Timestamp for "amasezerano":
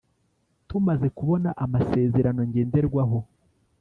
1.63-2.41